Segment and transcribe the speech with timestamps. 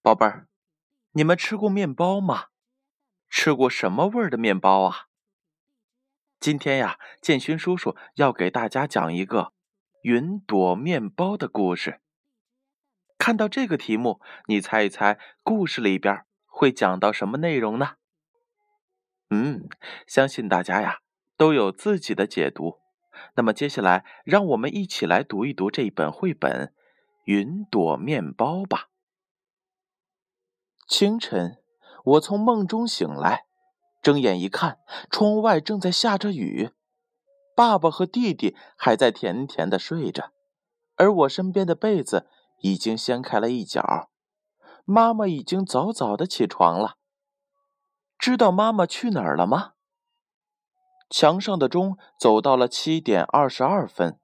[0.00, 0.46] 宝贝儿，
[1.12, 2.46] 你们吃过面包吗？
[3.28, 5.08] 吃过什么味儿的面包啊？
[6.38, 9.52] 今天呀，建勋叔叔要给大家讲一个
[10.02, 12.00] 云朵面包的故事。
[13.18, 17.96] 看到这个题目，你猜一猜，故事里边会讲到什么内容呢？
[19.30, 19.68] 嗯，
[20.06, 21.00] 相信大家呀
[21.36, 22.78] 都有自己的解读。
[23.34, 26.66] 那么接下来，让我们一起来读一读这一本绘本
[27.24, 28.87] 《云朵面包》吧。
[30.88, 31.58] 清晨，
[32.02, 33.44] 我从梦中醒来，
[34.00, 34.78] 睁眼一看，
[35.10, 36.70] 窗外正在下着雨，
[37.54, 40.32] 爸爸和弟弟还在甜甜的睡着，
[40.96, 42.26] 而我身边的被子
[42.62, 44.08] 已经掀开了一角，
[44.86, 46.94] 妈妈已经早早的起床了。
[48.18, 49.72] 知道妈妈去哪儿了吗？
[51.10, 54.18] 墙上的钟走到了七点二十二分，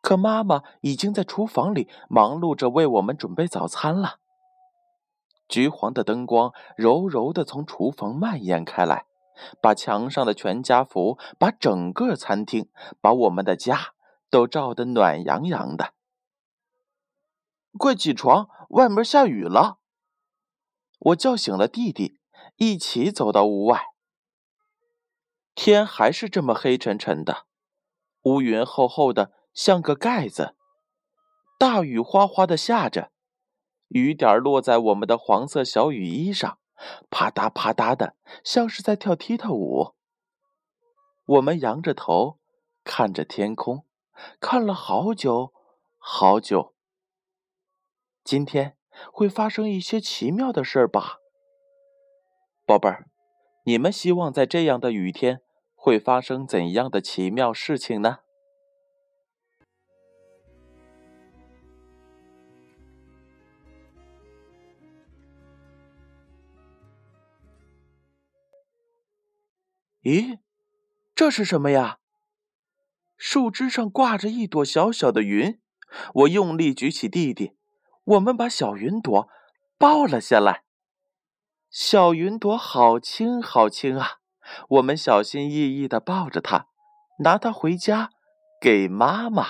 [0.00, 4.16] 可妈妈已经在厨房里忙碌着为我们准备早餐了。
[5.50, 9.04] 橘黄的灯光柔柔的从厨房蔓延开来，
[9.60, 12.70] 把墙上的全家福，把整个餐厅，
[13.00, 13.94] 把我们的家
[14.30, 15.92] 都照得暖洋洋的。
[17.76, 19.78] 快起床，外面下雨了！
[20.98, 22.20] 我叫醒了弟弟，
[22.56, 23.86] 一起走到屋外。
[25.54, 27.46] 天还是这么黑沉沉的，
[28.22, 30.54] 乌云厚厚的像个盖子，
[31.58, 33.10] 大雨哗哗的下着。
[33.90, 36.58] 雨点落在我们的黄色小雨衣上，
[37.10, 39.94] 啪嗒啪嗒的，像是在跳踢踏舞。
[41.26, 42.38] 我们仰着头
[42.82, 43.84] 看着天空，
[44.40, 45.52] 看了好久
[45.98, 46.74] 好久。
[48.22, 48.76] 今天
[49.12, 51.18] 会发生一些奇妙的事吧，
[52.66, 53.08] 宝贝儿？
[53.64, 55.42] 你们希望在这样的雨天
[55.74, 58.20] 会发生怎样的奇妙事情呢？
[70.02, 70.38] 咦，
[71.14, 71.98] 这是什么呀？
[73.18, 75.60] 树枝上挂着一朵小小的云，
[76.14, 77.54] 我用力举起弟弟，
[78.04, 79.28] 我们把小云朵
[79.76, 80.62] 抱了下来。
[81.68, 84.20] 小云朵好轻好轻啊！
[84.68, 86.68] 我们小心翼翼的抱着它，
[87.18, 88.10] 拿它回家
[88.58, 89.46] 给妈妈。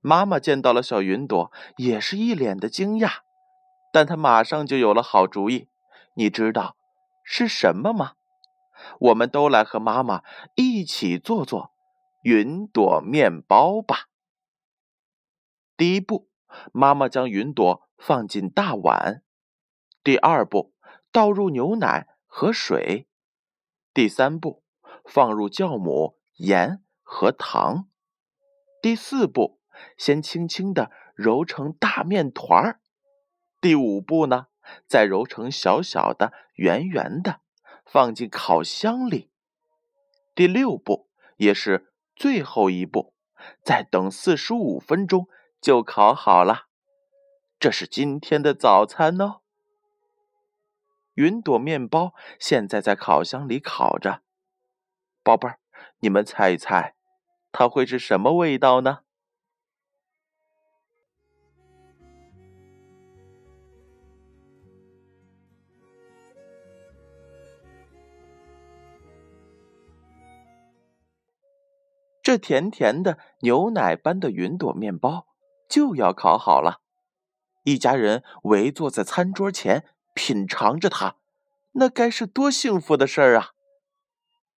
[0.00, 3.18] 妈妈见到了小云朵，也是一脸的惊讶，
[3.92, 5.68] 但她马上就有了好主意。
[6.14, 6.74] 你知道
[7.22, 8.14] 是什么吗？
[8.98, 10.22] 我们都来和妈妈
[10.54, 11.72] 一起做做
[12.22, 14.08] 云朵面包吧。
[15.76, 16.30] 第一步，
[16.72, 19.22] 妈妈将云朵放进大碗。
[20.04, 20.74] 第二步，
[21.10, 23.08] 倒入牛奶和水。
[23.94, 24.64] 第三步，
[25.04, 27.88] 放入酵母、盐和糖。
[28.80, 29.60] 第四步，
[29.96, 32.80] 先轻轻的揉成大面团儿。
[33.60, 34.46] 第五步呢，
[34.86, 37.40] 再揉成小小的、圆圆的。
[37.92, 39.28] 放进烤箱里。
[40.34, 43.12] 第六步也是最后一步，
[43.62, 45.28] 再等四十五分钟
[45.60, 46.68] 就烤好了。
[47.60, 49.42] 这是今天的早餐哦。
[51.12, 54.22] 云朵面包现在在烤箱里烤着，
[55.22, 55.58] 宝贝儿，
[55.98, 56.94] 你们猜一猜，
[57.52, 59.00] 它会是什么味道呢？
[72.22, 75.26] 这甜甜的牛奶般的云朵面包
[75.68, 76.80] 就要烤好了，
[77.64, 79.84] 一家人围坐在餐桌前
[80.14, 81.16] 品尝着它，
[81.72, 83.50] 那该是多幸福的事儿啊！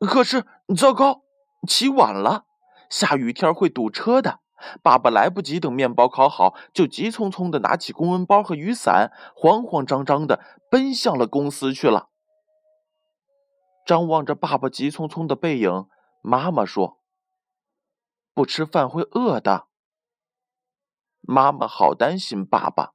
[0.00, 0.44] 可是，
[0.76, 1.22] 糟糕，
[1.68, 2.46] 起晚了，
[2.90, 4.40] 下雨天会堵车的。
[4.82, 10.40] 爸爸来不及等面包烤好，就急匆匆的拿起公文包和雨伞，慌慌张张的
[10.70, 12.08] 奔向了公司去了。
[13.84, 15.86] 张望着爸爸急匆匆的背影，
[16.22, 17.01] 妈妈说。
[18.34, 19.68] 不吃饭会饿的，
[21.20, 22.92] 妈妈好担心爸爸。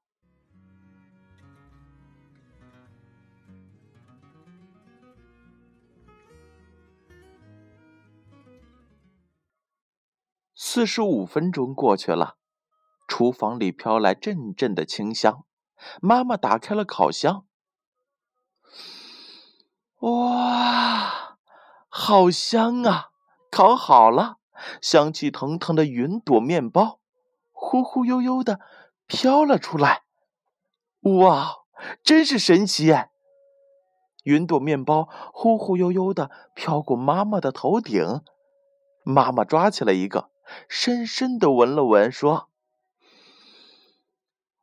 [10.55, 12.37] 四十五分钟过去了，
[13.07, 15.45] 厨房里飘来阵阵的清香。
[16.01, 17.45] 妈妈打开了烤箱，
[19.99, 21.37] 哇，
[21.87, 23.11] 好香啊！
[23.51, 24.37] 烤好了。
[24.81, 26.99] 香气腾腾的云朵面包，
[27.51, 28.59] 忽忽悠悠的
[29.05, 30.03] 飘了出来。
[31.01, 31.63] 哇，
[32.03, 32.93] 真是神奇！
[34.23, 38.21] 云朵面包忽忽悠悠的飘过妈妈的头顶，
[39.03, 40.29] 妈妈抓起了一个，
[40.67, 42.49] 深深的闻了闻，说：“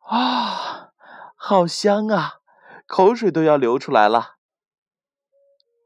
[0.07, 0.93] 啊，
[1.35, 2.41] 好香啊，
[2.87, 4.35] 口水都要流出来了。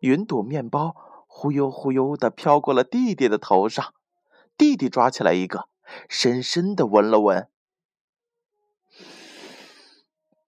[0.01, 0.97] 云朵面包
[1.29, 3.95] 忽悠忽悠的飘过了弟弟的头上，
[4.59, 5.69] 弟弟抓起来一个，
[6.09, 7.49] 深深的闻了闻。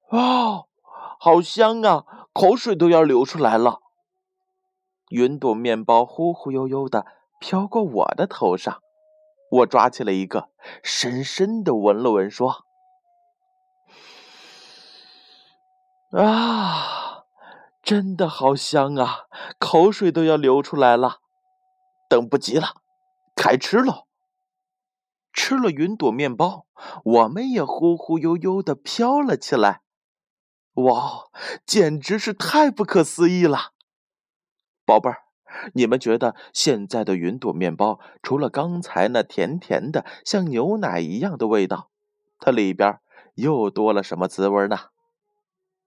[0.09, 0.67] 哦，
[1.21, 3.81] 好香啊，口水都要流出来了。
[5.11, 7.07] 云朵面包忽忽悠悠的
[7.39, 8.83] 飘过我的头上，
[9.51, 10.51] 我抓起了一个，
[10.83, 12.65] 深深的闻了闻，说
[16.11, 17.25] ：“啊，
[17.83, 19.27] 真的好香啊，
[19.59, 21.21] 口水都要流出来了。
[22.09, 22.83] 等不及了，
[23.41, 24.07] 开吃了！”
[25.33, 26.67] 吃了云朵面包，
[27.05, 29.81] 我们也忽忽悠悠的飘了起来。
[30.75, 31.31] 哇，
[31.65, 33.73] 简直是太不可思议了！
[34.85, 35.23] 宝贝儿，
[35.75, 41.91] 你们觉得现在的云朵面包，除了刚才那甜甜的像牛奶一样的味道，
[42.39, 42.99] 它里边
[43.35, 44.91] 又多了什么滋味呢？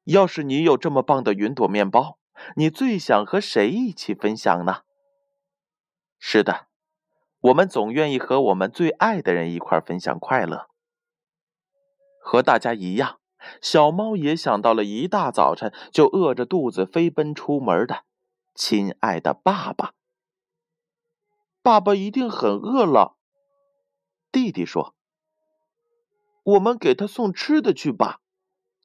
[0.06, 2.18] 要是你有这么棒的云朵面包，
[2.56, 4.84] 你最想和谁一起分享呢？
[6.18, 6.68] 是的，
[7.44, 10.69] 我们总愿意和我们最爱的人一块分享快乐。
[12.22, 13.19] 和大家一样，
[13.62, 18.06] 小猫也想到了一大早晨就饿着肚子飞奔出门的。
[18.56, 19.94] 亲爱的爸爸，
[21.62, 23.18] 爸爸一定很饿了。
[24.31, 24.95] 弟弟说
[26.44, 28.19] ：“我们给他送吃的去吧，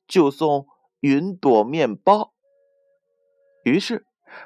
[0.09, 0.67] 就送
[1.01, 2.33] 云朵面包。”
[3.63, 4.05] 于是，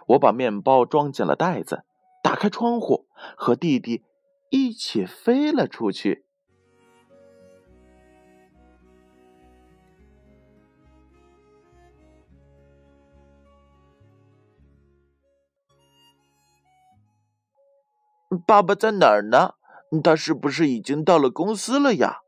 [0.08, 1.84] 我把面包装进了袋子，
[2.22, 4.04] 打开窗户，和弟弟
[4.48, 6.24] 一起飞了出去。
[18.46, 19.56] 爸爸在哪儿呢？
[20.02, 22.20] 他是不是已经到了公司了呀？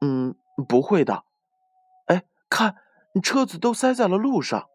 [0.00, 0.34] 嗯，
[0.66, 1.24] 不会的。
[2.06, 2.76] 哎，看，
[3.22, 4.68] 车子都塞在了路上。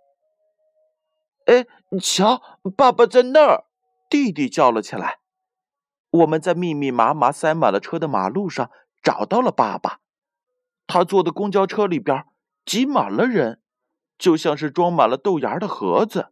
[1.48, 1.66] 哎，
[2.00, 2.42] 瞧，
[2.78, 3.65] 爸爸在那儿！
[4.16, 5.20] 弟弟叫了起来。
[6.10, 8.72] 我们在密密麻麻塞满了车的马路上
[9.04, 10.00] 找到了爸爸。
[10.88, 12.24] 他坐的公交车里边
[12.64, 13.60] 挤满了人，
[14.18, 16.28] 就像是装满了豆芽的盒子。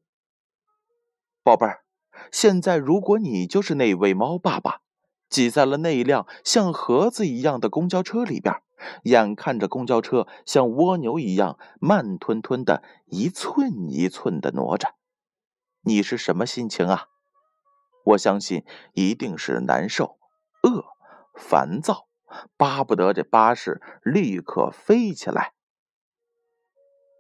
[1.44, 1.84] 宝贝儿。
[2.32, 4.80] 现在，如果你就是那位猫爸爸，
[5.30, 8.62] 挤在了那一辆像盒子一样的公交车里边，
[9.04, 14.96] 眼看着公交车像蜗牛一样慢吞吞的一寸一寸的挪着，
[15.82, 17.08] 你是什么心情啊？
[18.04, 18.64] 我相信
[18.94, 20.18] 一定是难受、
[20.64, 20.86] 饿、
[21.36, 22.08] 烦躁，
[22.58, 25.54] 巴不得这巴士立刻飞起来。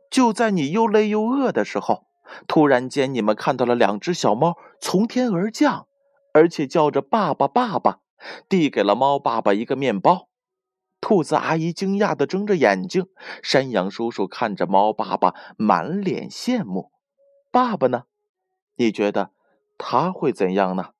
[0.09, 2.05] 就在你又累又饿的时候。
[2.47, 5.87] 突然间，你们看到了两只小猫从天而降，
[6.33, 7.99] 而且叫着“爸爸，爸爸”，
[8.47, 10.29] 递给了猫爸爸一个面包。
[11.01, 13.07] 兔子阿姨惊讶的睁着眼睛，
[13.43, 16.91] 山羊叔叔看着猫爸爸，满脸羡慕。
[17.51, 18.05] 爸爸呢？
[18.77, 19.31] 你觉得
[19.85, 20.93] 他会怎样呢？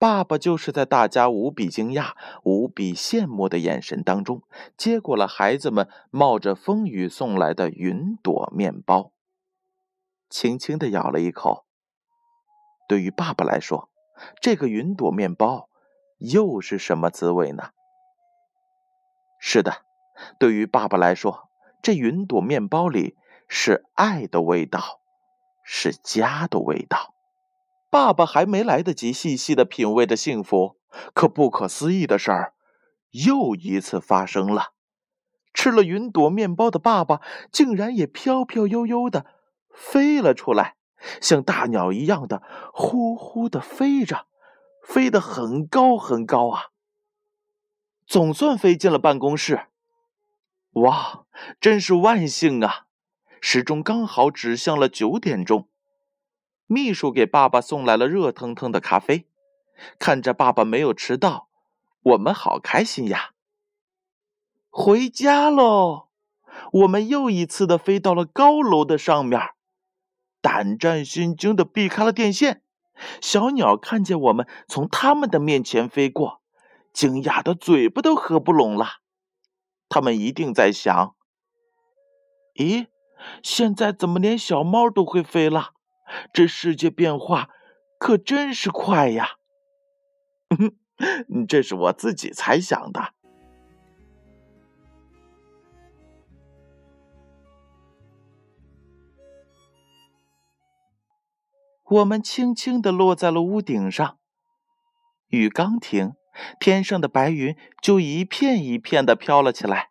[0.00, 4.42] 爸爸就是在大家无比惊讶、无比羡慕的眼神当中，
[4.76, 9.12] 接过了孩子们冒着风雨送来的云朵面包，
[10.28, 11.66] 轻轻的咬了一口。
[12.88, 13.88] 对于爸爸来说，
[14.40, 15.68] 这个云朵面包
[16.18, 17.70] 又是什么滋味呢？
[19.38, 19.84] 是的，
[20.40, 21.48] 对于爸爸来说，
[21.80, 25.00] 这云朵面包里是爱的味道，
[25.68, 27.12] 是家的味道。
[27.90, 30.76] 爸爸还没来得及细细的品味着幸福，
[31.12, 32.54] 可不可思议的事儿
[33.10, 34.72] 又一次发生了。
[35.52, 37.20] 吃了云朵面包的爸爸，
[37.50, 39.26] 竟然也飘飘悠悠的
[39.74, 40.76] 飞了出来，
[41.20, 42.42] 像大鸟一样的
[42.72, 44.26] 呼呼的飞着，
[44.84, 46.66] 飞得很高很高啊！
[48.06, 49.66] 总算飞进了办公室。
[50.72, 51.24] 哇，
[51.58, 52.85] 真是万幸啊！
[53.48, 55.68] 时钟刚好指向了九点钟。
[56.66, 59.28] 秘书给爸爸送来了热腾腾的咖啡，
[60.00, 61.48] 看着爸爸没有迟到，
[62.02, 63.34] 我们好开心呀！
[64.68, 66.08] 回家喽！
[66.72, 69.40] 我们又一次的飞到了高楼的上面，
[70.40, 72.64] 胆战心惊的避开了电线。
[73.20, 76.42] 小鸟看见我们从他们的面前飞过，
[76.92, 78.88] 惊讶的嘴巴都合不拢了。
[79.88, 81.14] 他们一定在想：
[82.56, 82.88] 咦，
[83.42, 85.72] 现在怎么连小猫都会飞了？
[86.32, 87.50] 这世界变化
[87.98, 89.38] 可真是快呀！
[91.48, 93.12] 这是我自己猜想的。
[101.88, 104.18] 我们轻轻的落在了屋顶上，
[105.28, 106.14] 雨刚停，
[106.58, 109.90] 天上的白云就一片一片的飘了起来。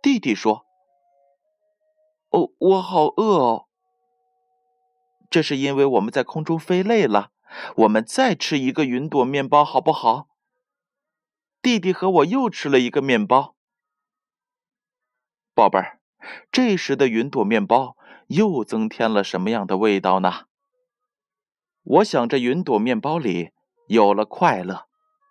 [0.00, 0.65] 弟弟说
[2.36, 3.66] ：“哦，我好饿哦。”
[5.30, 7.30] 这是因为我们在空中飞累了。
[7.76, 10.28] 我们再吃一个云朵面包好不好？
[11.62, 13.54] 弟弟和我又吃了一个面包。
[15.54, 16.00] 宝贝儿，
[16.52, 20.46] 这时的云朵面包又增添了什么样的味道呢？
[21.82, 23.52] 我想，这云朵面包里
[23.86, 24.86] 有了快乐、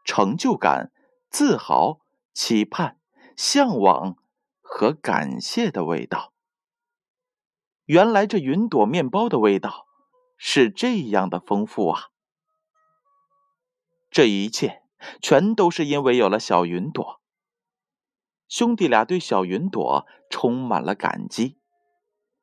[0.06, 0.92] 成就感、
[1.30, 2.00] 自豪、
[2.34, 2.98] 期盼、
[3.36, 4.16] 向往
[4.62, 6.32] 和感谢的味道。
[7.86, 9.86] 原来，这云朵面包的味道
[10.38, 12.10] 是这样的丰富啊！
[14.10, 14.82] 这一切
[15.22, 17.22] 全都是因为有了小云朵。
[18.48, 21.60] 兄弟俩对小云朵充满了感激。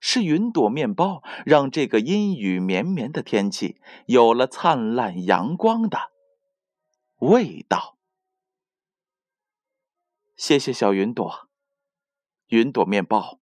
[0.05, 6.11] 是云朵面包让这个阴雨绵绵的天气有了灿烂阳光的
[7.19, 7.97] 味道。
[10.37, 11.49] 谢谢小云朵，
[12.49, 13.39] 云朵面包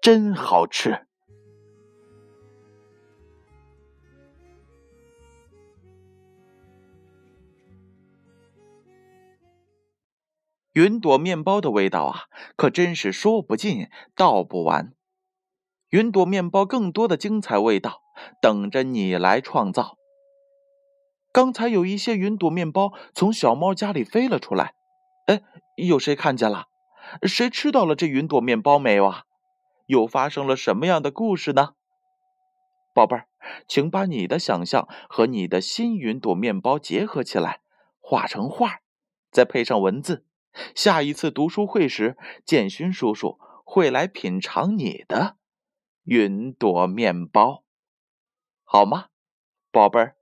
[0.00, 1.06] 真好吃。
[10.72, 12.20] 云朵面包的味道啊，
[12.56, 14.92] 可真是说不尽道不完。
[15.88, 18.00] 云朵面包更多的精彩味道
[18.40, 19.96] 等着你来创造。
[21.32, 24.74] 刚才有一些云朵面包从小猫家里飞了出来，
[25.26, 25.42] 哎，
[25.76, 26.66] 有谁看见了？
[27.22, 29.24] 谁吃到了这云朵面包没有啊？
[29.88, 31.74] 又发生了什么样的故事呢？
[32.94, 33.26] 宝贝儿，
[33.66, 37.62] 请把你的想象和你的新云朵面包结合起来，
[38.00, 38.80] 画成画，
[39.30, 40.26] 再配上文字。
[40.74, 45.36] 下一次读书会时，建勋叔叔会来品尝你的。
[46.04, 47.64] 云朵面包，
[48.64, 49.06] 好吗，
[49.70, 50.17] 宝贝儿？